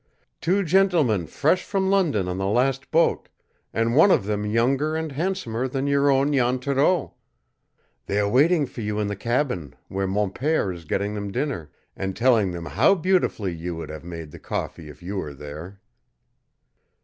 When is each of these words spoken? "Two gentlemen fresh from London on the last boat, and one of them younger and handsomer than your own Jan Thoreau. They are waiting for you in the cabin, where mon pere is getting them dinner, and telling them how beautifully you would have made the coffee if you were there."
"Two 0.41 0.63
gentlemen 0.63 1.27
fresh 1.27 1.63
from 1.63 1.91
London 1.91 2.27
on 2.27 2.39
the 2.39 2.47
last 2.47 2.89
boat, 2.89 3.29
and 3.71 3.95
one 3.95 4.09
of 4.09 4.25
them 4.25 4.47
younger 4.47 4.95
and 4.95 5.11
handsomer 5.11 5.67
than 5.67 5.85
your 5.85 6.09
own 6.09 6.33
Jan 6.33 6.57
Thoreau. 6.57 7.13
They 8.07 8.19
are 8.19 8.27
waiting 8.27 8.65
for 8.65 8.81
you 8.81 8.97
in 8.99 9.05
the 9.09 9.15
cabin, 9.15 9.75
where 9.89 10.07
mon 10.07 10.31
pere 10.31 10.71
is 10.73 10.85
getting 10.85 11.13
them 11.13 11.31
dinner, 11.31 11.69
and 11.95 12.15
telling 12.15 12.49
them 12.49 12.65
how 12.65 12.95
beautifully 12.95 13.53
you 13.53 13.75
would 13.75 13.89
have 13.89 14.03
made 14.03 14.31
the 14.31 14.39
coffee 14.39 14.89
if 14.89 15.03
you 15.03 15.17
were 15.17 15.35
there." 15.35 15.79